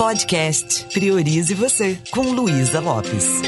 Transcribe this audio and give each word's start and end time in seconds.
Podcast 0.00 0.86
Priorize 0.94 1.52
Você, 1.52 1.98
com 2.10 2.22
Luísa 2.22 2.80
Lopes. 2.80 3.42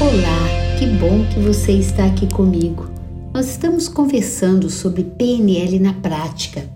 Olá, 0.00 0.76
que 0.76 0.86
bom 0.98 1.24
que 1.32 1.38
você 1.38 1.70
está 1.74 2.06
aqui 2.06 2.26
comigo. 2.26 2.90
Nós 3.32 3.48
estamos 3.50 3.86
conversando 3.86 4.68
sobre 4.68 5.04
PNL 5.04 5.78
na 5.78 5.92
prática 5.92 6.68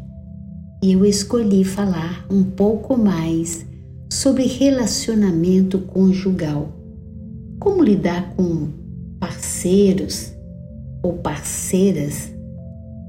e 0.80 0.92
eu 0.92 1.04
escolhi 1.04 1.64
falar 1.64 2.24
um 2.30 2.44
pouco 2.44 2.96
mais 2.96 3.66
sobre 4.08 4.46
relacionamento 4.46 5.80
conjugal. 5.80 6.72
Como 7.58 7.82
lidar 7.82 8.32
com 8.36 8.68
parceiros 9.18 10.32
ou 11.02 11.14
parceiras 11.14 12.32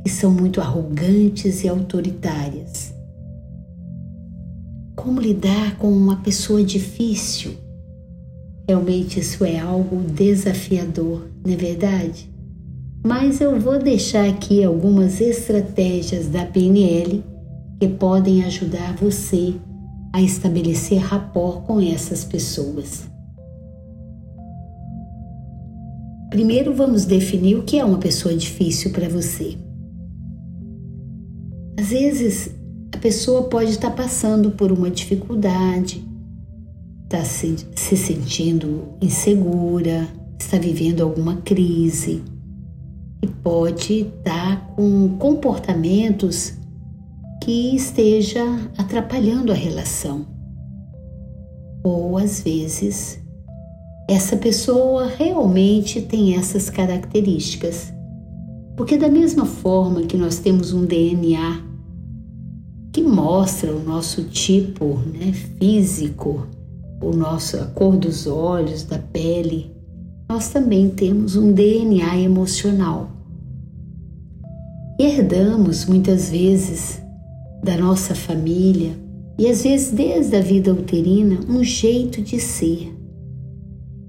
que 0.04 0.10
são 0.10 0.32
muito 0.32 0.60
arrogantes 0.60 1.64
e 1.64 1.70
autoritárias. 1.70 2.95
Como 5.05 5.21
lidar 5.21 5.77
com 5.77 5.91
uma 5.91 6.15
pessoa 6.15 6.64
difícil? 6.64 7.51
Realmente 8.68 9.19
isso 9.19 9.46
é 9.46 9.59
algo 9.59 9.97
desafiador, 9.97 11.27
não 11.46 11.54
é 11.54 11.55
verdade? 11.55 12.27
Mas 13.05 13.39
eu 13.39 13.60
vou 13.60 13.77
deixar 13.77 14.27
aqui 14.27 14.63
algumas 14.63 15.21
estratégias 15.21 16.27
da 16.27 16.43
PNL 16.43 17.23
que 17.79 17.87
podem 17.87 18.46
ajudar 18.46 18.96
você 18.96 19.54
a 20.11 20.23
estabelecer 20.23 20.97
rapport 20.97 21.61
com 21.68 21.79
essas 21.79 22.24
pessoas. 22.24 23.07
Primeiro 26.32 26.74
vamos 26.74 27.05
definir 27.05 27.57
o 27.57 27.63
que 27.63 27.77
é 27.77 27.85
uma 27.85 27.99
pessoa 27.99 28.35
difícil 28.35 28.91
para 28.91 29.07
você. 29.07 29.55
Às 31.79 31.89
vezes, 31.89 32.64
a 32.94 32.98
pessoa 32.98 33.44
pode 33.44 33.72
estar 33.72 33.92
passando 33.92 34.52
por 34.52 34.72
uma 34.72 34.89
dificuldade, 34.89 36.03
está 37.03 37.23
se, 37.23 37.55
se 37.75 37.97
sentindo 37.97 38.89
insegura, 39.02 40.08
está 40.39 40.58
vivendo 40.58 41.02
alguma 41.02 41.38
crise 41.38 42.23
e 43.22 43.27
pode 43.27 44.02
estar 44.02 44.67
com 44.75 45.17
comportamentos 45.17 46.53
que 47.44 47.75
esteja 47.75 48.44
atrapalhando 48.77 49.52
a 49.52 49.55
relação. 49.55 50.25
Ou 51.83 52.17
às 52.17 52.42
vezes, 52.42 53.20
essa 54.09 54.36
pessoa 54.38 55.08
realmente 55.08 56.02
tem 56.02 56.36
essas 56.36 56.70
características 56.70 57.94
porque, 58.75 58.97
da 58.97 59.08
mesma 59.08 59.45
forma 59.45 60.02
que 60.02 60.17
nós 60.17 60.39
temos 60.39 60.73
um 60.73 60.86
DNA 60.86 61.64
que 62.95 63.01
mostra 63.01 63.75
o 63.75 63.83
nosso 63.83 64.23
tipo 64.23 64.97
né, 65.13 65.33
físico, 65.59 66.47
o 67.02 67.11
nosso, 67.11 67.57
a 67.57 67.65
cor 67.65 67.97
dos 67.97 68.25
olhos, 68.25 68.83
da 68.83 68.97
pele, 68.97 69.69
nós 70.29 70.47
também 70.47 70.89
temos 70.89 71.35
um 71.35 71.52
DNA 71.52 72.19
emocional. 72.19 73.09
E 74.97 75.03
herdamos 75.03 75.83
muitas 75.83 76.29
vezes 76.29 77.02
da 77.61 77.75
nossa 77.75 78.15
família 78.15 78.93
e 79.37 79.45
às 79.47 79.63
vezes 79.63 79.91
desde 79.91 80.33
a 80.37 80.39
vida 80.39 80.71
uterina 80.71 81.41
um 81.49 81.61
jeito 81.65 82.21
de 82.21 82.39
ser 82.39 82.95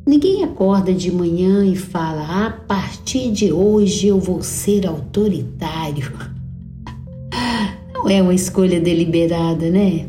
Ninguém 0.07 0.45
acorda 0.45 0.95
de 0.95 1.11
manhã 1.11 1.67
e 1.67 1.75
fala: 1.75 2.47
a 2.47 2.51
partir 2.53 3.33
de 3.33 3.53
hoje 3.53 4.07
eu 4.07 4.21
vou 4.21 4.45
ser 4.45 4.87
autoritário. 4.87 6.36
É 8.09 8.23
uma 8.23 8.35
escolha 8.35 8.81
deliberada, 8.81 9.69
né? 9.69 10.09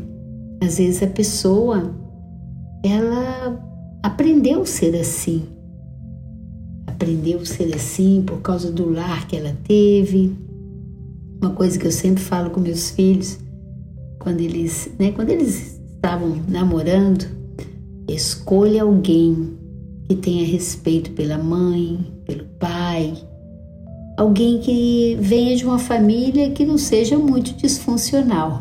Às 0.62 0.78
vezes 0.78 1.02
a 1.02 1.06
pessoa 1.08 1.94
ela 2.84 3.60
aprendeu 4.02 4.62
a 4.62 4.66
ser 4.66 4.94
assim. 4.94 5.42
Aprendeu 6.86 7.40
a 7.40 7.44
ser 7.44 7.74
assim 7.74 8.22
por 8.24 8.40
causa 8.40 8.70
do 8.70 8.88
lar 8.90 9.26
que 9.26 9.36
ela 9.36 9.56
teve. 9.64 10.32
Uma 11.42 11.50
coisa 11.50 11.78
que 11.78 11.86
eu 11.86 11.92
sempre 11.92 12.22
falo 12.22 12.50
com 12.50 12.60
meus 12.60 12.90
filhos, 12.90 13.38
quando 14.20 14.40
eles, 14.40 14.90
né, 14.98 15.12
quando 15.12 15.30
eles 15.30 15.80
estavam 15.94 16.36
namorando, 16.48 17.26
escolha 18.08 18.82
alguém 18.82 19.56
que 20.08 20.16
tenha 20.16 20.46
respeito 20.46 21.10
pela 21.12 21.36
mãe, 21.36 22.12
pelo 22.24 22.44
pai, 22.60 23.14
alguém 24.18 24.58
que 24.58 25.16
venha 25.20 25.56
de 25.56 25.64
uma 25.64 25.78
família 25.78 26.50
que 26.50 26.64
não 26.64 26.76
seja 26.76 27.18
muito 27.18 27.54
disfuncional. 27.54 28.58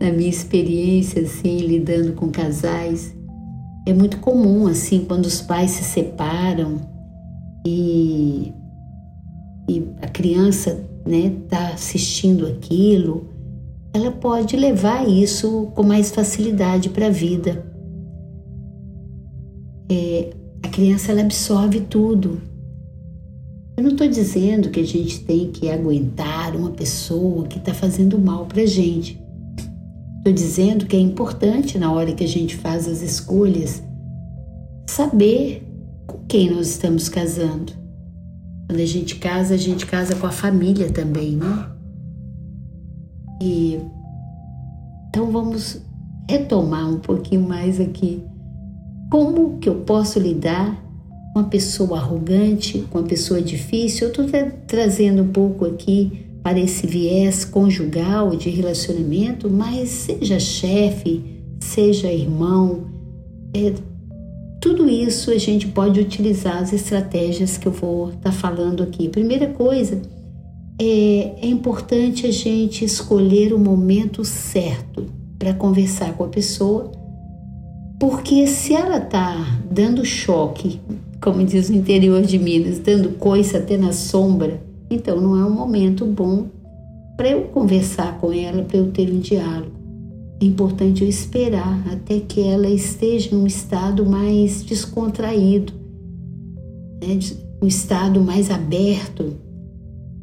Na 0.00 0.10
minha 0.10 0.30
experiência, 0.30 1.22
assim, 1.22 1.58
lidando 1.58 2.12
com 2.12 2.30
casais, 2.30 3.14
é 3.86 3.92
muito 3.92 4.18
comum, 4.18 4.66
assim, 4.66 5.04
quando 5.04 5.26
os 5.26 5.40
pais 5.40 5.72
se 5.72 5.84
separam 5.84 6.80
e, 7.66 8.52
e 9.68 9.86
a 10.00 10.08
criança, 10.08 10.84
né, 11.06 11.32
tá 11.48 11.68
assistindo 11.68 12.46
aquilo, 12.46 13.28
ela 13.92 14.10
pode 14.10 14.56
levar 14.56 15.08
isso 15.08 15.70
com 15.74 15.82
mais 15.82 16.10
facilidade 16.10 16.88
para 16.88 17.06
a 17.06 17.10
vida 17.10 17.72
é, 19.92 20.30
a 20.62 20.68
criança 20.68 21.12
ela 21.12 21.20
absorve 21.20 21.80
tudo. 21.80 22.40
Eu 23.76 23.84
não 23.84 23.92
estou 23.92 24.06
dizendo 24.06 24.70
que 24.70 24.80
a 24.80 24.86
gente 24.86 25.20
tem 25.20 25.50
que 25.50 25.70
aguentar 25.70 26.54
uma 26.54 26.70
pessoa 26.70 27.46
que 27.46 27.58
está 27.58 27.72
fazendo 27.72 28.18
mal 28.18 28.46
para 28.46 28.66
gente. 28.66 29.20
Estou 30.18 30.32
dizendo 30.32 30.86
que 30.86 30.94
é 30.94 31.00
importante 31.00 31.78
na 31.78 31.90
hora 31.90 32.12
que 32.12 32.22
a 32.22 32.28
gente 32.28 32.56
faz 32.56 32.86
as 32.86 33.02
escolhas 33.02 33.82
saber 34.86 35.66
com 36.06 36.18
quem 36.28 36.50
nós 36.50 36.68
estamos 36.68 37.08
casando. 37.08 37.72
Quando 38.68 38.80
a 38.80 38.86
gente 38.86 39.16
casa, 39.16 39.54
a 39.54 39.58
gente 39.58 39.86
casa 39.86 40.14
com 40.14 40.26
a 40.26 40.30
família 40.30 40.90
também, 40.90 41.36
né? 41.36 41.68
E 43.42 43.80
então 45.08 45.30
vamos 45.30 45.80
retomar 46.28 46.88
um 46.88 47.00
pouquinho 47.00 47.42
mais 47.42 47.80
aqui 47.80 48.22
como 49.10 49.58
que 49.58 49.68
eu 49.68 49.80
posso 49.80 50.18
lidar 50.18 50.81
uma 51.34 51.44
pessoa 51.44 51.98
arrogante, 51.98 52.84
uma 52.92 53.02
pessoa 53.02 53.40
difícil? 53.40 54.06
Eu 54.06 54.10
estou 54.10 54.26
tra 54.26 54.50
trazendo 54.66 55.22
um 55.22 55.28
pouco 55.28 55.64
aqui 55.64 56.26
para 56.42 56.58
esse 56.58 56.86
viés 56.86 57.44
conjugal 57.44 58.30
de 58.36 58.50
relacionamento, 58.50 59.48
mas 59.48 59.88
seja 59.88 60.38
chefe, 60.38 61.22
seja 61.60 62.12
irmão, 62.12 62.86
é, 63.54 63.72
tudo 64.60 64.88
isso 64.88 65.30
a 65.30 65.38
gente 65.38 65.68
pode 65.68 66.00
utilizar 66.00 66.58
as 66.58 66.72
estratégias 66.72 67.56
que 67.56 67.66
eu 67.66 67.72
vou 67.72 68.08
estar 68.08 68.30
tá 68.30 68.32
falando 68.32 68.82
aqui. 68.82 69.08
Primeira 69.08 69.48
coisa, 69.48 70.00
é, 70.80 71.34
é 71.42 71.46
importante 71.46 72.26
a 72.26 72.30
gente 72.30 72.84
escolher 72.84 73.52
o 73.52 73.58
momento 73.58 74.24
certo 74.24 75.06
para 75.38 75.54
conversar 75.54 76.14
com 76.14 76.24
a 76.24 76.28
pessoa 76.28 76.92
porque 78.02 78.48
se 78.48 78.74
ela 78.74 78.98
está 78.98 79.36
dando 79.70 80.04
choque, 80.04 80.80
como 81.22 81.44
diz 81.44 81.68
o 81.68 81.74
interior 81.74 82.22
de 82.22 82.38
Minas, 82.38 82.78
dando 82.78 83.10
coice 83.10 83.56
até 83.56 83.76
na 83.76 83.92
sombra, 83.92 84.60
então 84.90 85.20
não 85.20 85.38
é 85.38 85.44
um 85.44 85.50
momento 85.50 86.04
bom 86.04 86.46
para 87.16 87.30
eu 87.30 87.42
conversar 87.44 88.18
com 88.18 88.32
ela, 88.32 88.62
para 88.62 88.76
eu 88.76 88.90
ter 88.90 89.10
um 89.10 89.20
diálogo. 89.20 89.72
É 90.40 90.44
importante 90.44 91.02
eu 91.02 91.08
esperar 91.08 91.82
até 91.92 92.18
que 92.18 92.40
ela 92.40 92.68
esteja 92.68 93.34
num 93.34 93.46
estado 93.46 94.04
mais 94.04 94.64
descontraído, 94.64 95.72
né? 97.00 97.18
um 97.62 97.66
estado 97.66 98.20
mais 98.20 98.50
aberto, 98.50 99.36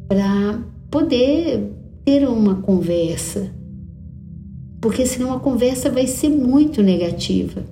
para 0.06 0.60
poder 0.90 1.72
ter 2.04 2.28
uma 2.28 2.56
conversa 2.56 3.50
porque 4.80 5.04
senão 5.04 5.34
a 5.34 5.40
conversa 5.40 5.90
vai 5.90 6.06
ser 6.06 6.30
muito 6.30 6.82
negativa. 6.82 7.62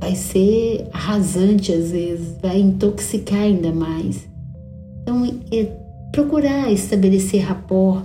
Vai 0.00 0.14
ser 0.14 0.86
arrasante 0.92 1.72
às 1.72 1.90
vezes, 1.90 2.36
vai 2.42 2.60
intoxicar 2.60 3.40
ainda 3.40 3.72
mais. 3.72 4.28
Então, 5.02 5.24
é 5.52 5.64
procurar 6.12 6.70
estabelecer 6.72 7.42
rapport 7.42 8.04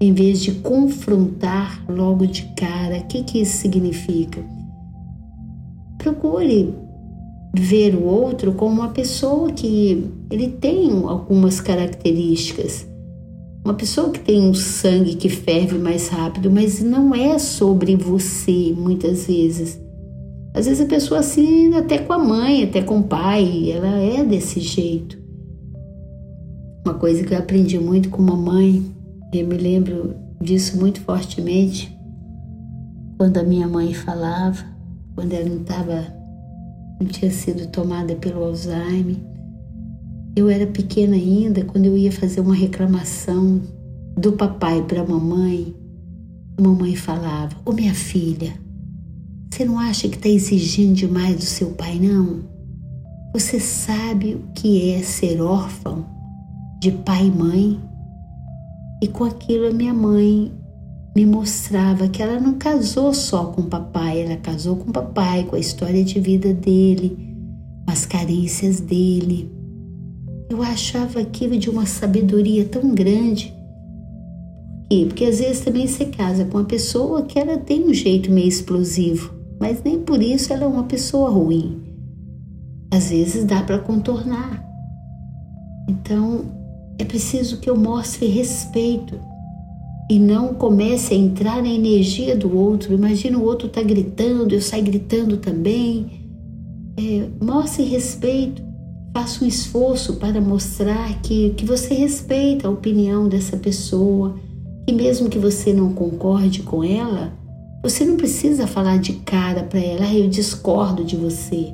em 0.00 0.12
vez 0.12 0.40
de 0.40 0.52
confrontar 0.52 1.84
logo 1.88 2.26
de 2.26 2.42
cara. 2.56 2.98
O 2.98 3.06
que, 3.06 3.22
que 3.22 3.40
isso 3.40 3.58
significa? 3.58 4.42
Procure 5.98 6.74
ver 7.54 7.94
o 7.94 8.04
outro 8.04 8.52
como 8.52 8.80
uma 8.80 8.90
pessoa 8.90 9.50
que 9.50 10.10
ele 10.30 10.48
tem 10.48 10.90
algumas 10.90 11.60
características 11.60 12.86
uma 13.66 13.74
pessoa 13.74 14.10
que 14.10 14.20
tem 14.20 14.40
um 14.40 14.54
sangue 14.54 15.16
que 15.16 15.28
ferve 15.28 15.76
mais 15.76 16.06
rápido, 16.06 16.48
mas 16.48 16.80
não 16.80 17.12
é 17.12 17.36
sobre 17.36 17.96
você 17.96 18.72
muitas 18.76 19.26
vezes. 19.26 19.76
Às 20.56 20.64
vezes 20.64 20.80
a 20.80 20.88
pessoa 20.88 21.20
assim, 21.20 21.74
até 21.74 21.98
com 21.98 22.14
a 22.14 22.18
mãe, 22.18 22.64
até 22.64 22.80
com 22.80 23.00
o 23.00 23.02
pai, 23.02 23.70
ela 23.70 23.98
é 23.98 24.24
desse 24.24 24.58
jeito. 24.58 25.18
Uma 26.82 26.94
coisa 26.94 27.22
que 27.22 27.34
eu 27.34 27.38
aprendi 27.38 27.78
muito 27.78 28.08
com 28.08 28.22
uma 28.22 28.34
mãe, 28.36 28.82
eu 29.34 29.46
me 29.46 29.58
lembro 29.58 30.16
disso 30.40 30.78
muito 30.80 30.98
fortemente 31.02 31.94
quando 33.18 33.36
a 33.36 33.42
minha 33.42 33.68
mãe 33.68 33.92
falava, 33.92 34.64
quando 35.14 35.34
ela 35.34 35.46
não 35.46 35.60
estava, 35.60 36.06
não 36.98 37.06
tinha 37.06 37.30
sido 37.30 37.66
tomada 37.66 38.14
pelo 38.14 38.42
Alzheimer. 38.42 39.16
Eu 40.34 40.48
era 40.48 40.66
pequena 40.66 41.16
ainda, 41.16 41.66
quando 41.66 41.84
eu 41.84 41.98
ia 41.98 42.10
fazer 42.10 42.40
uma 42.40 42.54
reclamação 42.54 43.60
do 44.16 44.32
papai 44.32 44.82
para 44.84 45.02
a 45.02 45.06
mamãe, 45.06 45.76
a 46.56 46.62
mamãe 46.62 46.96
falava: 46.96 47.54
Ô 47.62 47.72
minha 47.72 47.94
filha, 47.94 48.54
você 49.56 49.64
não 49.64 49.78
acha 49.78 50.06
que 50.06 50.16
está 50.16 50.28
exigindo 50.28 50.92
demais 50.92 51.34
do 51.34 51.42
seu 51.42 51.70
pai, 51.70 51.98
não? 51.98 52.40
Você 53.32 53.58
sabe 53.58 54.34
o 54.34 54.52
que 54.54 54.90
é 54.90 55.02
ser 55.02 55.40
órfão 55.40 56.04
de 56.78 56.92
pai 56.92 57.28
e 57.28 57.30
mãe? 57.30 57.80
E 59.02 59.08
com 59.08 59.24
aquilo 59.24 59.68
a 59.68 59.70
minha 59.70 59.94
mãe 59.94 60.52
me 61.16 61.24
mostrava 61.24 62.06
que 62.06 62.22
ela 62.22 62.38
não 62.38 62.58
casou 62.58 63.14
só 63.14 63.46
com 63.46 63.62
o 63.62 63.66
papai, 63.66 64.20
ela 64.20 64.36
casou 64.36 64.76
com 64.76 64.90
o 64.90 64.92
papai, 64.92 65.44
com 65.44 65.56
a 65.56 65.58
história 65.58 66.04
de 66.04 66.20
vida 66.20 66.52
dele, 66.52 67.16
com 67.86 67.90
as 67.90 68.04
carícias 68.04 68.78
dele. 68.78 69.50
Eu 70.50 70.62
achava 70.62 71.20
aquilo 71.20 71.56
de 71.56 71.70
uma 71.70 71.86
sabedoria 71.86 72.66
tão 72.66 72.94
grande. 72.94 73.54
Por 74.82 74.88
quê? 74.90 75.04
Porque 75.08 75.24
às 75.24 75.38
vezes 75.38 75.60
também 75.60 75.86
você 75.86 76.04
casa 76.04 76.44
com 76.44 76.58
uma 76.58 76.64
pessoa 76.64 77.22
que 77.22 77.38
ela 77.38 77.56
tem 77.56 77.86
um 77.86 77.94
jeito 77.94 78.30
meio 78.30 78.48
explosivo, 78.48 79.35
mas 79.60 79.82
nem 79.82 80.00
por 80.00 80.22
isso 80.22 80.52
ela 80.52 80.64
é 80.64 80.66
uma 80.66 80.84
pessoa 80.84 81.30
ruim. 81.30 81.82
Às 82.92 83.10
vezes 83.10 83.44
dá 83.44 83.62
para 83.62 83.78
contornar. 83.78 84.64
Então 85.88 86.44
é 86.98 87.04
preciso 87.04 87.58
que 87.58 87.68
eu 87.68 87.76
mostre 87.76 88.26
respeito 88.26 89.18
e 90.10 90.18
não 90.18 90.54
comece 90.54 91.14
a 91.14 91.16
entrar 91.16 91.62
na 91.62 91.68
energia 91.68 92.36
do 92.36 92.56
outro. 92.56 92.94
Imagina 92.94 93.38
o 93.38 93.44
outro 93.44 93.68
tá 93.68 93.82
gritando, 93.82 94.54
eu 94.54 94.60
saio 94.60 94.84
gritando 94.84 95.36
também. 95.38 96.24
É, 96.96 97.28
mostre 97.44 97.84
respeito, 97.84 98.62
faça 99.12 99.44
um 99.44 99.48
esforço 99.48 100.16
para 100.16 100.40
mostrar 100.40 101.20
que, 101.22 101.50
que 101.50 101.64
você 101.64 101.94
respeita 101.94 102.68
a 102.68 102.70
opinião 102.70 103.28
dessa 103.28 103.56
pessoa, 103.56 104.36
que 104.86 104.94
mesmo 104.94 105.28
que 105.28 105.38
você 105.38 105.72
não 105.72 105.92
concorde 105.92 106.62
com 106.62 106.84
ela, 106.84 107.32
você 107.88 108.04
não 108.04 108.16
precisa 108.16 108.66
falar 108.66 108.98
de 108.98 109.12
cara 109.12 109.62
para 109.62 109.78
ela, 109.78 110.06
ah, 110.06 110.14
eu 110.14 110.28
discordo 110.28 111.04
de 111.04 111.16
você. 111.16 111.72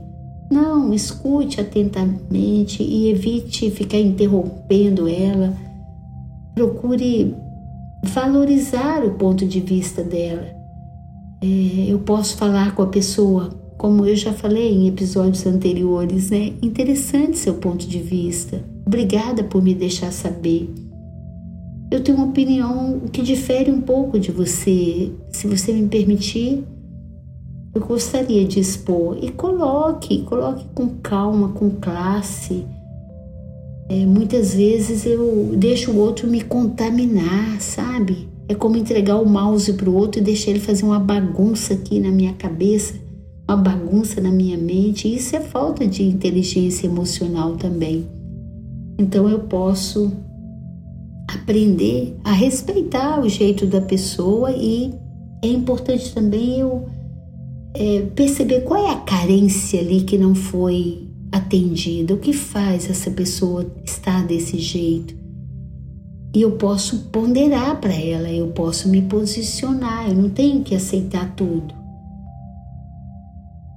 Não, 0.50 0.92
escute 0.92 1.58
atentamente 1.58 2.82
e 2.82 3.08
evite 3.08 3.70
ficar 3.70 3.98
interrompendo 3.98 5.08
ela. 5.08 5.56
Procure 6.54 7.34
valorizar 8.04 9.02
o 9.02 9.12
ponto 9.12 9.46
de 9.46 9.60
vista 9.60 10.04
dela. 10.04 10.46
É, 11.42 11.90
eu 11.90 11.98
posso 12.00 12.36
falar 12.36 12.74
com 12.74 12.82
a 12.82 12.88
pessoa, 12.88 13.48
como 13.78 14.04
eu 14.04 14.14
já 14.14 14.34
falei 14.34 14.70
em 14.70 14.88
episódios 14.88 15.46
anteriores, 15.46 16.30
né? 16.30 16.52
Interessante 16.60 17.38
seu 17.38 17.54
ponto 17.54 17.88
de 17.88 17.98
vista. 17.98 18.62
Obrigada 18.86 19.42
por 19.44 19.62
me 19.62 19.74
deixar 19.74 20.12
saber. 20.12 20.70
Eu 21.92 22.02
tenho 22.02 22.18
uma 22.18 22.26
opinião 22.26 23.00
que 23.12 23.22
difere 23.22 23.70
um 23.70 23.80
pouco 23.80 24.18
de 24.18 24.32
você. 24.32 25.12
Se 25.30 25.46
você 25.46 25.72
me 25.72 25.86
permitir, 25.88 26.64
eu 27.74 27.80
gostaria 27.80 28.46
de 28.46 28.58
expor. 28.58 29.18
E 29.22 29.30
coloque, 29.30 30.22
coloque 30.22 30.66
com 30.74 30.88
calma, 31.02 31.50
com 31.50 31.70
classe 31.70 32.64
é, 33.92 34.06
muitas 34.06 34.54
vezes 34.54 35.04
eu 35.04 35.50
deixo 35.54 35.90
o 35.90 35.98
outro 35.98 36.26
me 36.26 36.40
contaminar, 36.40 37.60
sabe? 37.60 38.26
É 38.48 38.54
como 38.54 38.78
entregar 38.78 39.20
o 39.20 39.28
mouse 39.28 39.70
para 39.74 39.90
o 39.90 39.94
outro 39.94 40.18
e 40.18 40.24
deixar 40.24 40.50
ele 40.50 40.60
fazer 40.60 40.84
uma 40.84 40.98
bagunça 40.98 41.74
aqui 41.74 42.00
na 42.00 42.10
minha 42.10 42.32
cabeça, 42.32 42.94
uma 43.46 43.56
bagunça 43.56 44.18
na 44.18 44.30
minha 44.30 44.56
mente. 44.56 45.14
Isso 45.14 45.36
é 45.36 45.40
falta 45.40 45.86
de 45.86 46.04
inteligência 46.04 46.86
emocional 46.86 47.56
também. 47.56 48.06
Então 48.98 49.28
eu 49.28 49.40
posso 49.40 50.10
aprender 51.34 52.16
a 52.24 52.32
respeitar 52.32 53.20
o 53.20 53.28
jeito 53.28 53.66
da 53.66 53.80
pessoa 53.80 54.52
e 54.52 54.92
é 55.42 55.48
importante 55.48 56.14
também 56.14 56.60
eu 56.60 56.86
é, 57.74 58.02
perceber 58.14 58.60
qual 58.62 58.86
é 58.86 58.92
a 58.92 59.00
carência 59.00 59.80
ali 59.80 60.02
que 60.02 60.18
não 60.18 60.34
foi 60.34 61.08
atendida? 61.30 62.14
O 62.14 62.18
que 62.18 62.32
faz 62.32 62.88
essa 62.88 63.10
pessoa 63.10 63.66
estar 63.84 64.26
desse 64.26 64.58
jeito? 64.58 65.14
E 66.34 66.42
eu 66.42 66.52
posso 66.52 67.10
ponderar 67.10 67.80
para 67.80 67.92
ela, 67.92 68.30
eu 68.30 68.48
posso 68.48 68.88
me 68.88 69.02
posicionar, 69.02 70.08
eu 70.08 70.14
não 70.14 70.30
tenho 70.30 70.62
que 70.62 70.74
aceitar 70.74 71.34
tudo. 71.34 71.74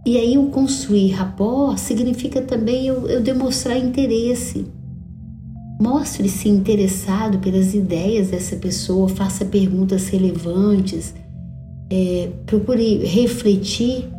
E 0.05 0.17
aí 0.17 0.37
o 0.37 0.47
construir 0.47 1.11
rapport 1.11 1.77
significa 1.77 2.41
também 2.41 2.85
eu, 2.85 3.07
eu 3.07 3.21
demonstrar 3.21 3.77
interesse. 3.77 4.67
Mostre-se 5.79 6.47
interessado 6.47 7.39
pelas 7.39 7.73
ideias 7.73 8.29
dessa 8.29 8.55
pessoa, 8.55 9.09
faça 9.09 9.43
perguntas 9.43 10.07
relevantes, 10.07 11.13
é, 11.89 12.29
procure 12.45 13.05
refletir 13.05 14.09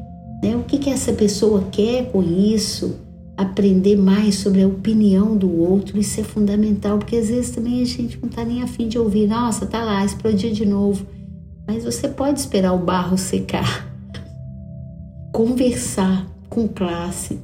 né, 0.43 0.55
o 0.55 0.65
que, 0.65 0.79
que 0.79 0.91
essa 0.91 1.13
pessoa 1.13 1.65
quer 1.73 2.11
com 2.11 2.23
isso, 2.23 2.97
aprender 3.37 3.97
mais 3.97 4.37
sobre 4.37 4.63
a 4.63 4.69
opinião 4.69 5.37
do 5.37 5.51
outro, 5.61 5.99
isso 5.99 6.21
é 6.21 6.25
fundamental, 6.25 6.99
porque 6.99 7.17
às 7.17 7.29
vezes 7.29 7.51
também 7.51 7.83
a 7.83 7.85
gente 7.85 8.19
não 8.21 8.29
está 8.29 8.45
nem 8.45 8.63
afim 8.63 8.89
de 8.89 8.99
ouvir, 8.99 9.27
nossa, 9.27 9.67
tá 9.67 9.83
lá, 9.83 10.05
explodiu 10.05 10.53
de 10.53 10.65
novo. 10.65 11.07
Mas 11.67 11.85
você 11.85 12.09
pode 12.09 12.39
esperar 12.39 12.73
o 12.73 12.79
barro 12.79 13.19
secar, 13.19 13.93
conversar 15.33 16.27
com 16.49 16.69
classe. 16.69 17.39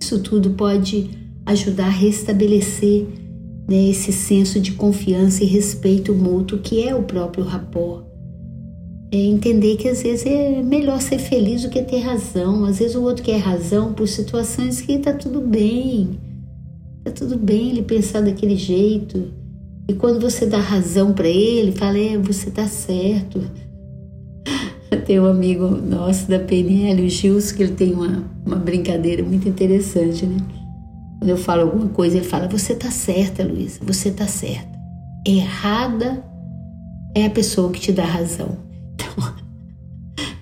Isso 0.00 0.20
tudo 0.22 0.50
pode 0.50 1.10
ajudar 1.50 1.86
a 1.86 1.90
restabelecer 1.90 3.06
né, 3.68 3.88
esse 3.88 4.12
senso 4.12 4.60
de 4.60 4.72
confiança 4.72 5.44
e 5.44 5.46
respeito 5.46 6.14
mútuo 6.14 6.58
que 6.58 6.86
é 6.86 6.94
o 6.94 7.02
próprio 7.02 7.44
rapport 7.44 8.10
é 9.12 9.18
entender 9.18 9.76
que 9.76 9.88
às 9.88 10.02
vezes 10.02 10.24
é 10.24 10.62
melhor 10.62 11.00
ser 11.00 11.18
feliz 11.18 11.62
do 11.62 11.68
que 11.68 11.82
ter 11.82 11.98
razão. 11.98 12.64
Às 12.64 12.78
vezes 12.78 12.94
o 12.94 13.02
outro 13.02 13.24
quer 13.24 13.38
razão 13.38 13.92
por 13.92 14.06
situações 14.06 14.80
que 14.80 14.98
tá 14.98 15.12
tudo 15.12 15.40
bem. 15.40 16.10
Tá 17.04 17.10
tudo 17.10 17.36
bem 17.36 17.70
ele 17.70 17.82
pensar 17.82 18.20
daquele 18.20 18.54
jeito. 18.54 19.32
E 19.88 19.94
quando 19.94 20.20
você 20.20 20.46
dá 20.46 20.58
razão 20.58 21.12
para 21.12 21.28
ele, 21.28 21.72
fala, 21.72 21.98
é, 21.98 22.16
você 22.16 22.52
tá 22.52 22.68
certo. 22.68 23.42
Tem 25.04 25.18
um 25.18 25.26
amigo 25.26 25.66
nosso 25.68 26.28
da 26.28 26.38
PNL, 26.38 27.02
o 27.02 27.08
Gilson, 27.08 27.56
que 27.56 27.62
ele 27.64 27.72
tem 27.72 27.92
uma, 27.92 28.24
uma 28.46 28.56
brincadeira 28.56 29.24
muito 29.24 29.48
interessante, 29.48 30.24
né? 30.24 30.36
Quando 31.20 31.30
eu 31.30 31.36
falo 31.36 31.62
alguma 31.62 31.88
coisa, 31.88 32.16
ele 32.16 32.24
fala, 32.24 32.48
você 32.48 32.74
tá 32.74 32.90
certa, 32.90 33.44
Luísa, 33.44 33.78
você 33.82 34.10
tá 34.10 34.26
certa. 34.26 34.70
Errada 35.26 36.24
é 37.14 37.26
a 37.26 37.30
pessoa 37.30 37.70
que 37.70 37.78
te 37.78 37.92
dá 37.92 38.04
razão. 38.04 38.56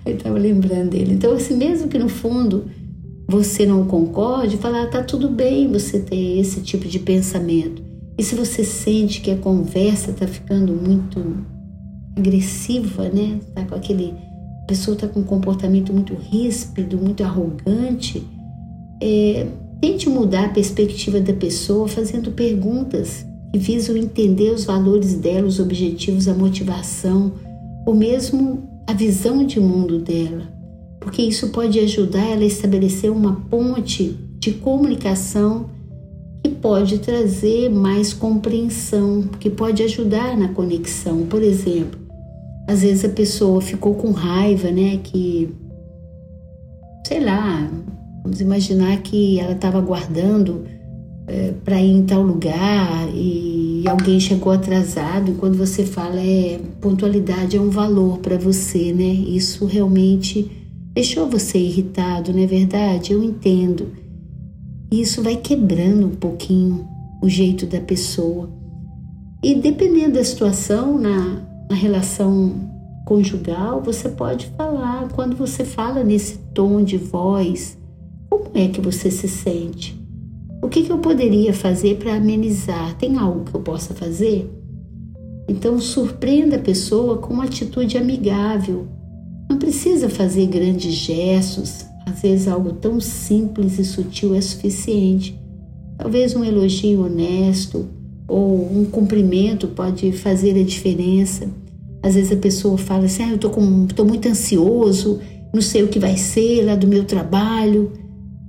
Eu 0.05 0.15
estava 0.15 0.39
lembrando 0.39 0.91
dele. 0.91 1.13
Então, 1.13 1.33
assim, 1.33 1.57
mesmo 1.57 1.89
que 1.89 1.99
no 1.99 2.07
fundo 2.07 2.65
você 3.27 3.65
não 3.65 3.85
concorde, 3.85 4.55
falar, 4.55 4.83
ah, 4.83 4.87
tá 4.87 5.03
tudo 5.03 5.29
bem 5.29 5.69
você 5.69 5.99
ter 5.99 6.39
esse 6.39 6.61
tipo 6.61 6.87
de 6.87 6.97
pensamento. 6.97 7.83
E 8.17 8.23
se 8.23 8.33
você 8.33 8.63
sente 8.63 9.19
que 9.19 9.29
a 9.29 9.37
conversa 9.37 10.11
está 10.11 10.25
ficando 10.25 10.73
muito 10.73 11.45
agressiva, 12.17 13.09
né? 13.09 13.39
Tá 13.53 13.65
com 13.65 13.75
aquele 13.75 14.13
a 14.63 14.65
pessoa 14.69 14.93
está 14.93 15.07
com 15.07 15.21
um 15.21 15.23
comportamento 15.23 15.91
muito 15.91 16.13
ríspido, 16.13 16.97
muito 16.97 17.23
arrogante, 17.23 18.23
é, 19.01 19.47
tente 19.81 20.09
mudar 20.09 20.45
a 20.45 20.49
perspectiva 20.49 21.19
da 21.19 21.33
pessoa 21.33 21.87
fazendo 21.87 22.31
perguntas 22.31 23.25
que 23.51 23.59
visam 23.59 23.97
entender 23.97 24.51
os 24.51 24.65
valores 24.65 25.15
dela, 25.15 25.47
os 25.47 25.59
objetivos, 25.59 26.27
a 26.27 26.33
motivação, 26.33 27.33
ou 27.85 27.95
mesmo 27.95 28.69
a 28.85 28.93
visão 28.93 29.45
de 29.45 29.59
mundo 29.59 29.99
dela, 29.99 30.43
porque 30.99 31.21
isso 31.21 31.49
pode 31.49 31.79
ajudar 31.79 32.25
ela 32.25 32.41
a 32.41 32.45
estabelecer 32.45 33.11
uma 33.11 33.41
ponte 33.49 34.15
de 34.39 34.51
comunicação 34.53 35.69
que 36.43 36.49
pode 36.49 36.99
trazer 36.99 37.69
mais 37.69 38.13
compreensão, 38.13 39.23
que 39.39 39.49
pode 39.49 39.83
ajudar 39.83 40.37
na 40.37 40.49
conexão. 40.49 41.25
Por 41.25 41.41
exemplo, 41.41 41.99
às 42.67 42.81
vezes 42.81 43.03
a 43.03 43.09
pessoa 43.09 43.61
ficou 43.61 43.95
com 43.95 44.11
raiva, 44.11 44.71
né? 44.71 44.99
Que, 45.03 45.49
sei 47.05 47.19
lá, 47.19 47.69
vamos 48.23 48.41
imaginar 48.41 48.97
que 49.01 49.39
ela 49.39 49.53
estava 49.53 49.79
guardando 49.81 50.65
é, 51.27 51.53
para 51.63 51.81
ir 51.81 51.91
em 51.91 52.05
tal 52.05 52.21
lugar 52.21 53.07
e 53.13 53.83
alguém 53.87 54.19
chegou 54.19 54.51
atrasado, 54.51 55.31
e 55.31 55.35
quando 55.35 55.57
você 55.57 55.85
fala 55.85 56.19
é 56.19 56.59
pontualidade 56.81 57.55
é 57.55 57.61
um 57.61 57.69
valor 57.69 58.17
para 58.19 58.37
você, 58.37 58.91
né? 58.93 59.03
Isso 59.03 59.65
realmente 59.65 60.51
deixou 60.93 61.29
você 61.29 61.57
irritado, 61.57 62.33
não 62.33 62.39
é 62.39 62.47
verdade? 62.47 63.13
Eu 63.13 63.23
entendo. 63.23 63.87
Isso 64.91 65.21
vai 65.21 65.35
quebrando 65.35 66.07
um 66.07 66.15
pouquinho 66.15 66.87
o 67.21 67.29
jeito 67.29 67.65
da 67.65 67.79
pessoa. 67.79 68.49
E 69.43 69.55
dependendo 69.55 70.15
da 70.15 70.23
situação, 70.23 70.99
na, 70.99 71.41
na 71.69 71.75
relação 71.75 72.69
conjugal, 73.05 73.81
você 73.81 74.09
pode 74.09 74.47
falar. 74.57 75.07
Quando 75.13 75.35
você 75.35 75.63
fala 75.63 76.03
nesse 76.03 76.37
tom 76.53 76.83
de 76.83 76.97
voz, 76.97 77.77
como 78.37 78.57
é 78.57 78.67
que 78.67 78.81
você 78.81 79.09
se 79.09 79.27
sente? 79.27 79.99
O 80.61 80.67
que, 80.67 80.83
que 80.83 80.91
eu 80.91 80.97
poderia 80.97 81.53
fazer 81.53 81.95
para 81.97 82.15
amenizar? 82.15 82.95
Tem 82.97 83.17
algo 83.17 83.45
que 83.45 83.55
eu 83.55 83.61
possa 83.61 83.93
fazer? 83.93 84.49
Então, 85.47 85.79
surpreenda 85.79 86.57
a 86.57 86.61
pessoa 86.61 87.17
com 87.17 87.33
uma 87.33 87.45
atitude 87.45 87.97
amigável. 87.97 88.87
Não 89.49 89.57
precisa 89.57 90.09
fazer 90.09 90.45
grandes 90.47 90.93
gestos, 90.93 91.85
às 92.05 92.21
vezes 92.21 92.47
algo 92.47 92.73
tão 92.73 92.99
simples 92.99 93.79
e 93.79 93.85
sutil 93.85 94.35
é 94.35 94.41
suficiente. 94.41 95.39
Talvez 95.97 96.35
um 96.35 96.43
elogio 96.43 97.05
honesto 97.05 97.87
ou 98.27 98.71
um 98.71 98.85
cumprimento 98.85 99.67
pode 99.69 100.11
fazer 100.11 100.59
a 100.59 100.63
diferença. 100.63 101.49
Às 102.03 102.15
vezes 102.15 102.31
a 102.31 102.37
pessoa 102.37 102.77
fala 102.77 103.05
assim: 103.05 103.23
ah, 103.23 103.29
eu 103.29 103.35
estou 103.35 104.05
muito 104.05 104.27
ansioso, 104.27 105.19
não 105.53 105.61
sei 105.61 105.83
o 105.83 105.87
que 105.87 105.99
vai 105.99 106.15
ser 106.15 106.63
lá 106.63 106.75
do 106.75 106.87
meu 106.87 107.05
trabalho. 107.05 107.91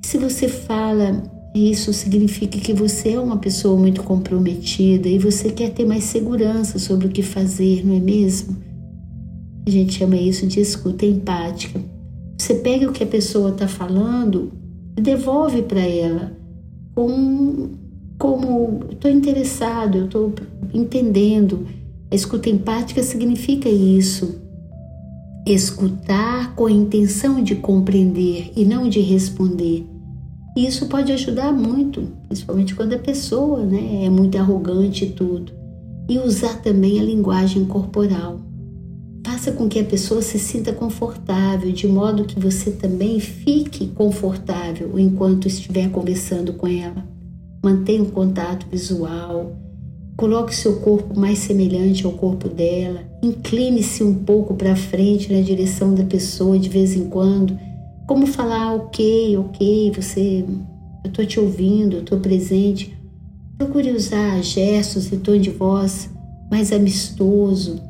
Se 0.02 0.18
você 0.18 0.48
fala, 0.48 1.22
isso 1.54 1.92
significa 1.92 2.58
que 2.58 2.72
você 2.72 3.10
é 3.10 3.20
uma 3.20 3.38
pessoa 3.38 3.78
muito 3.78 4.02
comprometida 4.02 5.08
e 5.08 5.18
você 5.18 5.50
quer 5.50 5.70
ter 5.70 5.84
mais 5.84 6.04
segurança 6.04 6.78
sobre 6.78 7.06
o 7.06 7.10
que 7.10 7.22
fazer, 7.22 7.84
não 7.86 7.96
é 7.96 8.00
mesmo? 8.00 8.56
A 9.66 9.70
gente 9.70 9.94
chama 9.94 10.16
isso 10.16 10.46
de 10.46 10.60
escuta 10.60 11.04
empática. 11.04 11.80
Você 12.38 12.54
pega 12.54 12.88
o 12.88 12.92
que 12.92 13.04
a 13.04 13.06
pessoa 13.06 13.50
está 13.50 13.68
falando 13.68 14.52
e 14.96 15.00
devolve 15.00 15.62
para 15.62 15.80
ela 15.80 16.32
com 16.94 17.70
como 18.18 18.84
estou 18.90 19.10
interessado, 19.10 19.96
eu 19.96 20.04
estou 20.04 20.34
entendendo. 20.74 21.66
A 22.10 22.14
escuta 22.14 22.50
empática 22.50 23.02
significa 23.02 23.68
isso. 23.68 24.40
Escutar 25.46 26.54
com 26.54 26.66
a 26.66 26.70
intenção 26.70 27.42
de 27.42 27.56
compreender 27.56 28.52
e 28.54 28.64
não 28.64 28.88
de 28.88 29.00
responder. 29.00 29.86
E 30.56 30.66
isso 30.66 30.86
pode 30.86 31.12
ajudar 31.12 31.52
muito, 31.52 32.08
principalmente 32.26 32.74
quando 32.74 32.94
a 32.94 32.98
pessoa 32.98 33.64
né, 33.64 34.04
é 34.04 34.10
muito 34.10 34.36
arrogante 34.36 35.04
e 35.04 35.10
tudo. 35.10 35.52
E 36.08 36.18
usar 36.18 36.60
também 36.60 36.98
a 36.98 37.04
linguagem 37.04 37.64
corporal. 37.64 38.40
Faça 39.24 39.52
com 39.52 39.68
que 39.68 39.78
a 39.78 39.84
pessoa 39.84 40.22
se 40.22 40.38
sinta 40.38 40.72
confortável, 40.72 41.70
de 41.70 41.86
modo 41.86 42.24
que 42.24 42.40
você 42.40 42.72
também 42.72 43.20
fique 43.20 43.86
confortável 43.88 44.98
enquanto 44.98 45.46
estiver 45.46 45.88
conversando 45.90 46.54
com 46.54 46.66
ela. 46.66 47.06
Mantenha 47.62 48.02
um 48.02 48.10
contato 48.10 48.66
visual, 48.68 49.56
coloque 50.16 50.54
seu 50.54 50.80
corpo 50.80 51.18
mais 51.18 51.38
semelhante 51.38 52.04
ao 52.04 52.12
corpo 52.12 52.48
dela, 52.48 53.04
incline-se 53.22 54.02
um 54.02 54.14
pouco 54.14 54.54
para 54.54 54.74
frente 54.74 55.32
na 55.32 55.40
direção 55.40 55.94
da 55.94 56.04
pessoa 56.04 56.58
de 56.58 56.68
vez 56.68 56.96
em 56.96 57.08
quando 57.08 57.56
como 58.10 58.26
falar, 58.26 58.74
ok, 58.74 59.36
ok, 59.36 59.92
você, 59.94 60.44
eu 61.04 61.08
estou 61.08 61.24
te 61.24 61.38
ouvindo, 61.38 61.94
eu 61.94 62.00
estou 62.00 62.18
presente. 62.18 62.92
Procure 63.56 63.92
usar 63.92 64.42
gestos 64.42 65.12
e 65.12 65.16
tom 65.16 65.38
de 65.38 65.50
voz 65.50 66.10
mais 66.50 66.72
amistoso. 66.72 67.80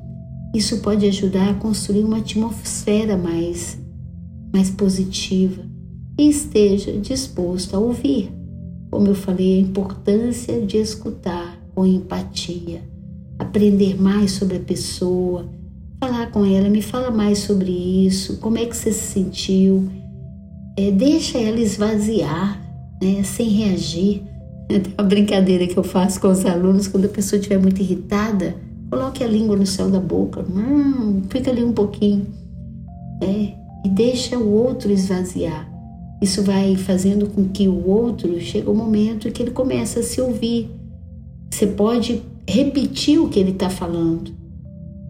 Isso 0.55 0.83
pode 0.83 1.07
ajudar 1.07 1.49
a 1.49 1.55
construir 1.55 2.05
uma 2.05 2.19
atmosfera 2.19 3.17
mais, 3.17 3.81
mais 4.53 4.69
positiva. 4.69 5.63
E 6.19 6.29
esteja 6.29 6.93
disposto 6.99 7.75
a 7.75 7.79
ouvir. 7.79 8.31
Como 8.91 9.07
eu 9.07 9.15
falei, 9.15 9.57
a 9.57 9.63
importância 9.63 10.61
de 10.61 10.77
escutar 10.77 11.59
com 11.75 11.87
empatia, 11.87 12.83
aprender 13.39 13.99
mais 13.99 14.33
sobre 14.33 14.59
a 14.59 14.61
pessoa, 14.61 15.49
falar 15.99 16.31
com 16.31 16.45
ela, 16.45 16.69
me 16.69 16.83
fala 16.83 17.11
mais 17.11 17.39
sobre 17.39 17.73
isso, 17.73 18.37
como 18.37 18.59
é 18.59 18.67
que 18.67 18.77
você 18.77 18.93
se 18.93 19.15
sentiu 19.15 19.89
é, 20.81 20.91
deixa 20.91 21.39
ela 21.39 21.61
esvaziar, 21.61 22.59
né, 23.03 23.23
sem 23.23 23.49
reagir. 23.49 24.23
Tem 24.67 24.83
uma 24.97 25.07
brincadeira 25.07 25.67
que 25.67 25.77
eu 25.77 25.83
faço 25.83 26.21
com 26.21 26.29
os 26.29 26.47
alunos 26.47 26.89
quando 26.89 27.05
a 27.05 27.09
pessoa 27.09 27.39
estiver 27.39 27.59
muito 27.59 27.81
irritada, 27.83 28.57
coloque 28.91 29.23
a 29.23 29.27
língua 29.27 29.57
no 29.57 29.67
céu 29.67 29.91
da 29.91 30.01
boca, 30.01 30.43
hum, 30.43 31.23
fica 31.29 31.51
ali 31.51 31.63
um 31.63 31.73
pouquinho, 31.73 32.27
né, 33.21 33.55
e 33.85 33.89
deixa 33.89 34.39
o 34.39 34.51
outro 34.53 34.91
esvaziar. 34.91 35.69
Isso 36.23 36.43
vai 36.43 36.77
fazendo 36.77 37.27
com 37.29 37.49
que 37.49 37.67
o 37.67 37.89
outro 37.89 38.41
chegue 38.41 38.69
o 38.69 38.73
um 38.73 38.77
momento 38.77 39.31
que 39.31 39.43
ele 39.43 39.51
começa 39.51 40.01
a 40.01 40.03
se 40.03 40.21
ouvir. 40.21 40.71
Você 41.51 41.67
pode 41.67 42.23
repetir 42.47 43.19
o 43.19 43.29
que 43.29 43.41
ele 43.41 43.53
está 43.53 43.71
falando. 43.71 44.31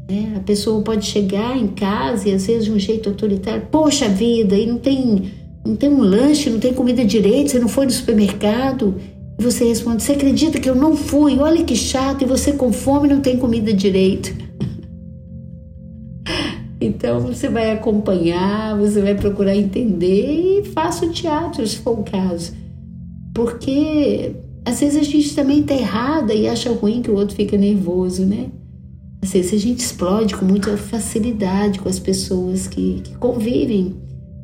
Né? 0.08 0.34
A 0.36 0.40
pessoa 0.40 0.80
pode 0.82 1.04
chegar 1.06 1.56
em 1.56 1.66
casa 1.66 2.28
e 2.28 2.32
às 2.32 2.46
vezes 2.46 2.64
de 2.64 2.72
um 2.72 2.78
jeito 2.78 3.08
autoritário, 3.08 3.66
poxa 3.72 4.08
vida, 4.08 4.56
e 4.56 4.66
não 4.66 4.78
tem 4.78 5.32
não 5.70 5.76
tem 5.76 5.88
um 5.88 6.00
lanche, 6.00 6.50
não 6.50 6.58
tem 6.58 6.74
comida 6.74 7.04
direito, 7.04 7.52
você 7.52 7.58
não 7.60 7.68
foi 7.68 7.86
no 7.86 7.92
supermercado. 7.92 8.96
E 9.38 9.42
você 9.42 9.64
responde: 9.64 10.02
Você 10.02 10.12
acredita 10.12 10.58
que 10.58 10.68
eu 10.68 10.74
não 10.74 10.96
fui? 10.96 11.38
Olha 11.38 11.64
que 11.64 11.76
chato, 11.76 12.22
e 12.22 12.26
você 12.26 12.52
com 12.52 12.72
fome 12.72 13.08
não 13.08 13.20
tem 13.20 13.38
comida 13.38 13.72
direito. 13.72 14.34
então 16.80 17.20
você 17.20 17.48
vai 17.48 17.70
acompanhar, 17.70 18.76
você 18.76 19.00
vai 19.00 19.14
procurar 19.14 19.54
entender 19.54 20.60
e 20.60 20.64
faça 20.66 21.06
o 21.06 21.10
teatro, 21.10 21.66
se 21.66 21.76
for 21.76 21.98
o 21.98 22.02
caso. 22.02 22.52
Porque 23.32 24.32
às 24.64 24.80
vezes 24.80 25.00
a 25.00 25.04
gente 25.04 25.34
também 25.34 25.60
está 25.60 25.74
errada 25.74 26.34
e 26.34 26.48
acha 26.48 26.70
ruim 26.72 27.00
que 27.00 27.10
o 27.10 27.14
outro 27.14 27.36
fica 27.36 27.56
nervoso, 27.56 28.26
né? 28.26 28.48
Às 29.22 29.32
vezes 29.32 29.52
a 29.52 29.58
gente 29.58 29.78
explode 29.78 30.34
com 30.34 30.44
muita 30.44 30.76
facilidade 30.76 31.78
com 31.78 31.88
as 31.88 31.98
pessoas 31.98 32.66
que, 32.66 33.00
que 33.04 33.14
convivem 33.16 33.94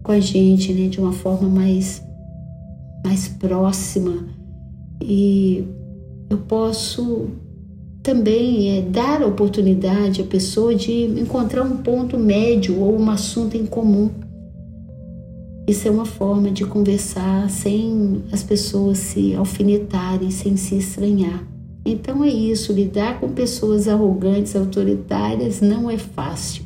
com 0.06 0.12
a 0.12 0.20
gente, 0.20 0.72
né, 0.72 0.86
de 0.86 1.00
uma 1.00 1.12
forma 1.12 1.48
mais 1.48 2.00
mais 3.04 3.26
próxima 3.26 4.24
e 5.02 5.64
eu 6.30 6.38
posso 6.38 7.28
também 8.04 8.78
é, 8.78 8.82
dar 8.82 9.20
a 9.20 9.26
oportunidade 9.26 10.22
à 10.22 10.24
pessoa 10.24 10.76
de 10.76 10.92
encontrar 10.92 11.64
um 11.64 11.78
ponto 11.78 12.16
médio 12.16 12.80
ou 12.80 12.96
um 12.96 13.10
assunto 13.10 13.56
em 13.56 13.66
comum. 13.66 14.08
Isso 15.66 15.88
é 15.88 15.90
uma 15.90 16.04
forma 16.04 16.52
de 16.52 16.64
conversar 16.64 17.50
sem 17.50 18.22
as 18.30 18.44
pessoas 18.44 18.98
se 18.98 19.34
alfinetarem, 19.34 20.30
sem 20.30 20.56
se 20.56 20.76
estranhar. 20.76 21.44
Então 21.84 22.22
é 22.22 22.28
isso, 22.28 22.72
lidar 22.72 23.18
com 23.18 23.28
pessoas 23.30 23.88
arrogantes, 23.88 24.54
autoritárias 24.54 25.60
não 25.60 25.90
é 25.90 25.98
fácil. 25.98 26.62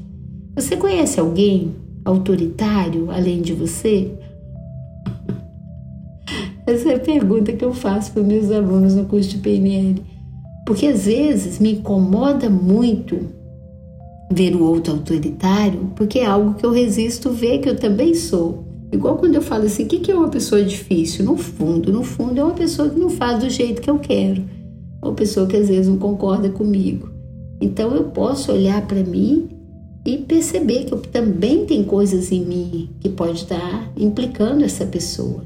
Você 0.54 0.76
conhece 0.76 1.18
alguém 1.18 1.74
autoritário 2.10 3.10
além 3.10 3.40
de 3.40 3.52
você? 3.52 4.12
Essa 6.66 6.90
é 6.90 6.94
a 6.94 7.00
pergunta 7.00 7.52
que 7.52 7.64
eu 7.64 7.72
faço 7.72 8.12
para 8.12 8.22
meus 8.22 8.50
alunos 8.50 8.94
no 8.94 9.04
curso 9.06 9.30
de 9.30 9.38
PNL. 9.38 10.02
Porque 10.66 10.86
às 10.86 11.06
vezes 11.06 11.58
me 11.58 11.72
incomoda 11.72 12.48
muito 12.48 13.18
ver 14.32 14.54
o 14.54 14.62
outro 14.62 14.92
autoritário, 14.92 15.90
porque 15.96 16.20
é 16.20 16.26
algo 16.26 16.54
que 16.54 16.64
eu 16.64 16.70
resisto 16.70 17.30
ver 17.30 17.58
que 17.58 17.68
eu 17.68 17.76
também 17.76 18.14
sou. 18.14 18.64
Igual 18.92 19.16
quando 19.16 19.34
eu 19.34 19.42
falo 19.42 19.64
assim, 19.64 19.84
o 19.84 19.86
que 19.86 20.10
é 20.10 20.14
uma 20.14 20.28
pessoa 20.28 20.62
difícil? 20.62 21.24
No 21.24 21.36
fundo, 21.36 21.92
no 21.92 22.04
fundo 22.04 22.38
é 22.38 22.44
uma 22.44 22.54
pessoa 22.54 22.88
que 22.88 22.98
não 22.98 23.10
faz 23.10 23.40
do 23.40 23.50
jeito 23.50 23.82
que 23.82 23.90
eu 23.90 23.98
quero. 23.98 24.44
Uma 25.02 25.14
pessoa 25.14 25.46
que 25.46 25.56
às 25.56 25.68
vezes 25.68 25.88
não 25.88 25.98
concorda 25.98 26.50
comigo. 26.50 27.08
Então 27.60 27.94
eu 27.94 28.04
posso 28.04 28.52
olhar 28.52 28.86
para 28.86 29.02
mim 29.02 29.48
e 30.14 30.18
perceber 30.18 30.84
que 30.84 30.92
eu 30.92 30.98
também 30.98 31.64
tem 31.64 31.84
coisas 31.84 32.32
em 32.32 32.44
mim 32.44 32.90
que 33.00 33.08
pode 33.08 33.42
estar 33.42 33.92
implicando 33.96 34.64
essa 34.64 34.84
pessoa. 34.84 35.44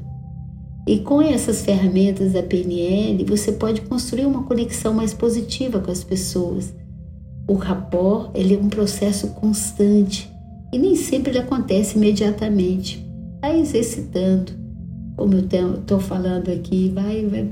E 0.87 0.99
com 0.99 1.21
essas 1.21 1.61
ferramentas 1.61 2.33
da 2.33 2.41
PNL, 2.41 3.23
você 3.25 3.51
pode 3.51 3.81
construir 3.81 4.25
uma 4.25 4.43
conexão 4.43 4.93
mais 4.93 5.13
positiva 5.13 5.79
com 5.79 5.91
as 5.91 6.03
pessoas. 6.03 6.73
O 7.47 7.53
rapport 7.53 8.31
ele 8.33 8.55
é 8.55 8.57
um 8.57 8.69
processo 8.69 9.27
constante 9.29 10.31
e 10.73 10.77
nem 10.79 10.95
sempre 10.95 11.31
ele 11.31 11.39
acontece 11.39 11.97
imediatamente. 11.97 13.05
Vai 13.41 13.59
exercitando, 13.59 14.51
como 15.15 15.33
eu 15.33 15.75
estou 15.75 15.99
falando 15.99 16.49
aqui, 16.49 16.89
vai, 16.89 17.25
vai 17.25 17.49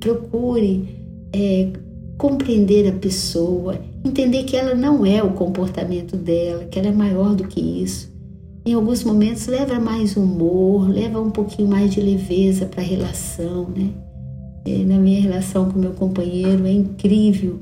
procure 0.00 0.88
é, 1.32 1.72
compreender 2.18 2.88
a 2.88 2.92
pessoa, 2.92 3.78
entender 4.04 4.44
que 4.44 4.56
ela 4.56 4.74
não 4.74 5.06
é 5.06 5.22
o 5.22 5.32
comportamento 5.32 6.16
dela, 6.16 6.64
que 6.64 6.78
ela 6.78 6.88
é 6.88 6.92
maior 6.92 7.34
do 7.34 7.46
que 7.46 7.60
isso. 7.60 8.12
Em 8.64 8.74
alguns 8.74 9.02
momentos 9.02 9.46
leva 9.46 9.80
mais 9.80 10.16
humor, 10.16 10.88
leva 10.88 11.20
um 11.20 11.30
pouquinho 11.30 11.68
mais 11.68 11.92
de 11.92 12.00
leveza 12.00 12.66
para 12.66 12.80
a 12.80 12.86
relação, 12.86 13.68
né? 13.68 13.90
É, 14.64 14.84
na 14.84 14.96
minha 14.98 15.20
relação 15.20 15.68
com 15.68 15.78
meu 15.78 15.90
companheiro 15.92 16.64
é 16.64 16.70
incrível 16.70 17.58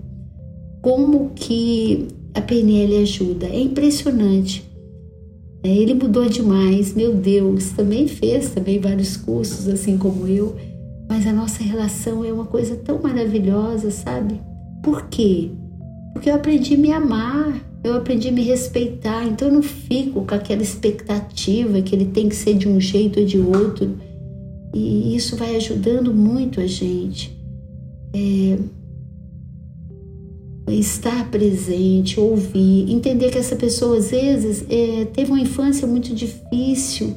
como 0.82 1.30
que 1.34 2.08
a 2.34 2.40
PNL 2.40 2.98
ajuda, 2.98 3.46
é 3.46 3.58
impressionante. 3.60 4.68
É, 5.62 5.68
ele 5.68 5.94
mudou 5.94 6.26
demais, 6.26 6.94
meu 6.94 7.14
Deus, 7.14 7.70
também 7.70 8.06
fez 8.06 8.50
também 8.50 8.78
vários 8.78 9.16
cursos 9.16 9.68
assim 9.68 9.98
como 9.98 10.26
eu, 10.26 10.56
mas 11.08 11.26
a 11.26 11.32
nossa 11.32 11.62
relação 11.62 12.24
é 12.24 12.32
uma 12.32 12.46
coisa 12.46 12.76
tão 12.76 13.00
maravilhosa, 13.02 13.90
sabe? 13.90 14.40
Por 14.82 15.06
quê? 15.08 15.50
Porque 16.12 16.30
eu 16.30 16.34
aprendi 16.34 16.74
a 16.74 16.78
me 16.78 16.92
amar, 16.92 17.66
Eu 17.82 17.96
aprendi 17.96 18.28
a 18.28 18.32
me 18.32 18.42
respeitar, 18.42 19.24
então 19.24 19.48
eu 19.48 19.54
não 19.54 19.62
fico 19.62 20.26
com 20.26 20.34
aquela 20.34 20.60
expectativa 20.60 21.80
que 21.80 21.94
ele 21.94 22.04
tem 22.04 22.28
que 22.28 22.36
ser 22.36 22.52
de 22.52 22.68
um 22.68 22.78
jeito 22.78 23.20
ou 23.20 23.24
de 23.24 23.38
outro. 23.38 23.96
E 24.74 25.16
isso 25.16 25.34
vai 25.34 25.56
ajudando 25.56 26.12
muito 26.12 26.60
a 26.60 26.66
gente. 26.66 27.34
É, 28.14 28.58
estar 30.68 31.30
presente, 31.30 32.20
ouvir, 32.20 32.92
entender 32.92 33.30
que 33.30 33.38
essa 33.38 33.56
pessoa 33.56 33.96
às 33.96 34.10
vezes 34.10 34.62
é, 34.68 35.06
teve 35.06 35.30
uma 35.30 35.40
infância 35.40 35.86
muito 35.86 36.14
difícil 36.14 37.16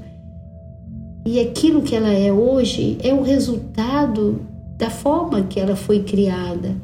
e 1.25 1.39
aquilo 1.39 1.81
que 1.81 1.95
ela 1.95 2.11
é 2.11 2.31
hoje 2.33 2.97
é 3.01 3.13
o 3.13 3.21
resultado 3.21 4.41
da 4.77 4.89
forma 4.89 5.43
que 5.43 5.59
ela 5.59 5.75
foi 5.75 6.03
criada. 6.03 6.75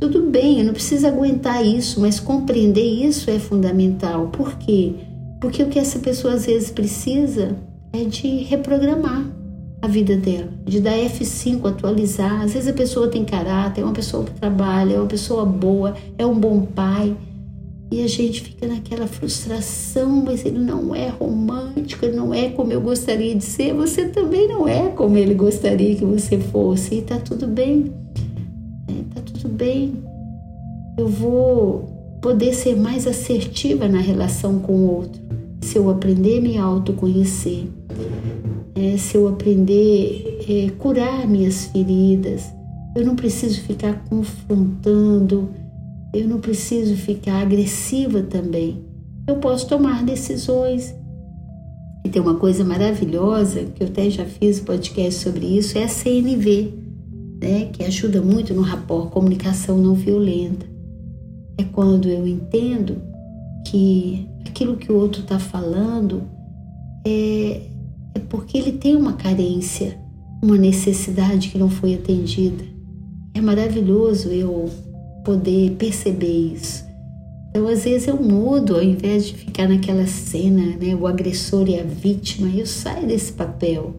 Tudo 0.00 0.22
bem, 0.30 0.58
eu 0.58 0.64
não 0.64 0.72
preciso 0.72 1.06
aguentar 1.06 1.64
isso, 1.64 2.00
mas 2.00 2.18
compreender 2.18 2.84
isso 2.84 3.30
é 3.30 3.38
fundamental. 3.38 4.28
Por 4.28 4.56
quê? 4.58 4.94
Porque 5.40 5.62
o 5.62 5.68
que 5.68 5.78
essa 5.78 5.98
pessoa 5.98 6.34
às 6.34 6.46
vezes 6.46 6.70
precisa 6.70 7.56
é 7.92 8.04
de 8.04 8.28
reprogramar 8.44 9.24
a 9.80 9.86
vida 9.86 10.16
dela, 10.16 10.48
de 10.64 10.80
dar 10.80 10.96
F5, 10.96 11.66
atualizar. 11.66 12.42
Às 12.42 12.54
vezes 12.54 12.68
a 12.68 12.72
pessoa 12.72 13.08
tem 13.08 13.24
caráter, 13.24 13.82
é 13.82 13.84
uma 13.84 13.92
pessoa 13.92 14.24
que 14.24 14.32
trabalha, 14.32 14.94
é 14.94 14.98
uma 14.98 15.06
pessoa 15.06 15.44
boa, 15.44 15.94
é 16.18 16.24
um 16.24 16.38
bom 16.38 16.62
pai. 16.62 17.14
E 17.92 18.02
a 18.02 18.08
gente 18.08 18.40
fica 18.40 18.66
naquela 18.66 19.06
frustração, 19.06 20.24
mas 20.24 20.44
ele 20.44 20.58
não 20.58 20.94
é 20.94 21.08
romântico, 21.08 22.04
ele 22.04 22.16
não 22.16 22.34
é 22.34 22.48
como 22.48 22.72
eu 22.72 22.80
gostaria 22.80 23.34
de 23.34 23.44
ser, 23.44 23.74
você 23.74 24.08
também 24.08 24.48
não 24.48 24.66
é 24.66 24.88
como 24.88 25.16
ele 25.16 25.34
gostaria 25.34 25.94
que 25.94 26.04
você 26.04 26.38
fosse. 26.38 26.96
E 26.96 27.02
tá 27.02 27.18
tudo 27.18 27.46
bem 27.46 27.92
bem, 29.54 29.94
eu 30.98 31.08
vou 31.08 32.18
poder 32.20 32.54
ser 32.54 32.76
mais 32.76 33.06
assertiva 33.06 33.88
na 33.88 34.00
relação 34.00 34.58
com 34.58 34.72
o 34.72 34.94
outro 34.96 35.24
se 35.64 35.78
eu 35.78 35.88
aprender 35.88 36.38
a 36.38 36.40
me 36.42 36.58
autoconhecer, 36.58 37.66
é, 38.74 38.98
se 38.98 39.16
eu 39.16 39.26
aprender 39.26 40.44
é, 40.46 40.70
curar 40.78 41.26
minhas 41.26 41.64
feridas. 41.66 42.52
Eu 42.94 43.04
não 43.04 43.16
preciso 43.16 43.62
ficar 43.62 44.04
confrontando, 44.04 45.48
eu 46.12 46.28
não 46.28 46.38
preciso 46.38 46.94
ficar 46.96 47.40
agressiva 47.40 48.22
também. 48.22 48.84
Eu 49.26 49.36
posso 49.36 49.66
tomar 49.66 50.04
decisões. 50.04 50.94
E 52.04 52.10
tem 52.10 52.20
uma 52.20 52.34
coisa 52.34 52.62
maravilhosa, 52.62 53.64
que 53.74 53.82
eu 53.82 53.88
até 53.88 54.10
já 54.10 54.26
fiz 54.26 54.60
podcast 54.60 55.24
sobre 55.24 55.46
isso, 55.46 55.78
é 55.78 55.84
a 55.84 55.88
CNV 55.88 56.83
né, 57.44 57.68
que 57.70 57.84
ajuda 57.84 58.22
muito 58.22 58.54
no 58.54 58.62
rapport 58.62 59.10
comunicação 59.10 59.76
não 59.76 59.94
violenta. 59.94 60.66
É 61.58 61.64
quando 61.64 62.08
eu 62.08 62.26
entendo 62.26 63.02
que 63.66 64.26
aquilo 64.46 64.76
que 64.76 64.90
o 64.90 64.96
outro 64.96 65.20
está 65.20 65.38
falando 65.38 66.22
é, 67.06 67.60
é 68.14 68.18
porque 68.30 68.56
ele 68.56 68.72
tem 68.72 68.96
uma 68.96 69.12
carência, 69.12 69.98
uma 70.42 70.56
necessidade 70.56 71.50
que 71.50 71.58
não 71.58 71.68
foi 71.68 71.94
atendida. 71.94 72.64
É 73.34 73.40
maravilhoso 73.42 74.30
eu 74.30 74.70
poder 75.22 75.72
perceber 75.72 76.54
isso. 76.54 76.84
Então, 77.50 77.68
às 77.68 77.84
vezes 77.84 78.08
eu 78.08 78.20
mudo, 78.20 78.74
ao 78.74 78.82
invés 78.82 79.26
de 79.26 79.34
ficar 79.34 79.68
naquela 79.68 80.06
cena, 80.06 80.76
né, 80.76 80.94
o 80.94 81.06
agressor 81.06 81.68
e 81.68 81.78
a 81.78 81.84
vítima, 81.84 82.48
eu 82.48 82.66
saio 82.66 83.06
desse 83.06 83.32
papel. 83.32 83.94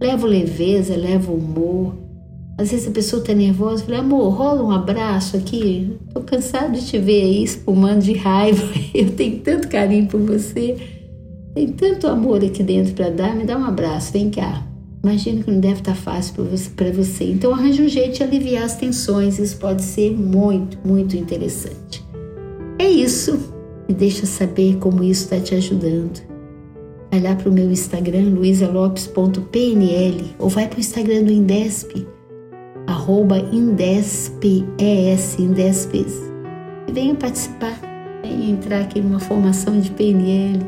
Levo 0.00 0.26
leveza, 0.26 0.96
levo 0.96 1.34
humor, 1.34 2.07
às 2.58 2.72
vezes 2.72 2.88
a 2.88 2.90
pessoa 2.90 3.22
está 3.22 3.32
nervosa, 3.32 3.84
fala, 3.84 3.98
amor, 3.98 4.30
rola 4.30 4.64
um 4.64 4.72
abraço 4.72 5.36
aqui. 5.36 5.96
Tô 6.12 6.20
cansado 6.20 6.72
de 6.72 6.84
te 6.84 6.98
ver 6.98 7.22
aí 7.22 7.44
espumando 7.44 8.02
de 8.02 8.14
raiva. 8.14 8.64
Eu 8.92 9.12
tenho 9.12 9.38
tanto 9.38 9.68
carinho 9.68 10.08
por 10.08 10.20
você, 10.20 10.76
tem 11.54 11.68
tanto 11.68 12.08
amor 12.08 12.44
aqui 12.44 12.64
dentro 12.64 12.94
para 12.94 13.10
dar. 13.10 13.36
Me 13.36 13.44
dá 13.44 13.56
um 13.56 13.64
abraço, 13.64 14.12
vem 14.12 14.28
cá. 14.28 14.66
Imagino 15.04 15.44
que 15.44 15.50
não 15.52 15.60
deve 15.60 15.78
estar 15.78 15.92
tá 15.92 15.96
fácil 15.96 16.34
para 16.74 16.90
você. 16.90 17.30
Então 17.30 17.54
arranje 17.54 17.80
um 17.80 17.88
jeito 17.88 18.16
de 18.16 18.24
aliviar 18.24 18.64
as 18.64 18.74
tensões. 18.74 19.38
Isso 19.38 19.56
pode 19.58 19.82
ser 19.82 20.10
muito, 20.10 20.76
muito 20.84 21.16
interessante. 21.16 22.04
É 22.76 22.90
isso. 22.90 23.54
Me 23.88 23.94
deixa 23.94 24.26
saber 24.26 24.78
como 24.78 25.04
isso 25.04 25.22
está 25.22 25.38
te 25.38 25.54
ajudando. 25.54 26.26
Vai 27.08 27.20
lá 27.20 27.36
para 27.36 27.48
o 27.48 27.52
meu 27.52 27.70
Instagram, 27.70 28.30
luisalopes.pnl, 28.34 30.24
ou 30.40 30.48
vai 30.48 30.66
para 30.66 30.76
o 30.76 30.80
Instagram 30.80 31.22
do 31.22 31.32
Indesp 31.32 32.17
arroba 33.08 33.38
Indesp, 33.38 34.44
ES, 34.78 35.38
Indespes. 35.38 36.12
E 36.86 36.92
venha 36.92 37.14
participar, 37.14 37.80
venha 38.22 38.50
entrar 38.50 38.82
aqui 38.82 39.00
numa 39.00 39.18
formação 39.18 39.80
de 39.80 39.90
PNL 39.92 40.60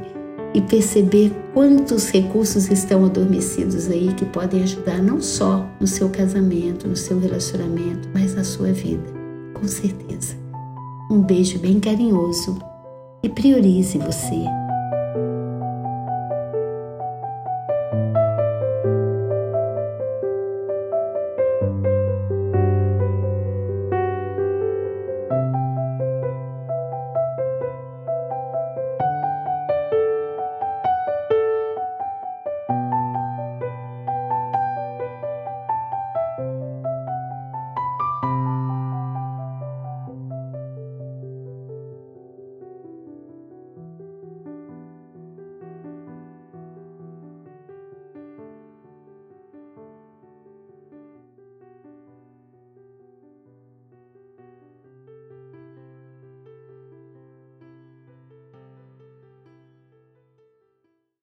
e 0.54 0.62
perceber 0.62 1.30
quantos 1.52 2.08
recursos 2.08 2.70
estão 2.70 3.04
adormecidos 3.04 3.90
aí 3.90 4.14
que 4.14 4.24
podem 4.24 4.62
ajudar 4.62 5.02
não 5.02 5.20
só 5.20 5.68
no 5.78 5.86
seu 5.86 6.08
casamento, 6.08 6.88
no 6.88 6.96
seu 6.96 7.20
relacionamento, 7.20 8.08
mas 8.14 8.34
na 8.34 8.42
sua 8.42 8.72
vida, 8.72 9.04
com 9.52 9.68
certeza. 9.68 10.34
Um 11.10 11.20
beijo 11.20 11.58
bem 11.58 11.78
carinhoso 11.78 12.58
e 13.22 13.28
priorize 13.28 13.98
você. 13.98 14.59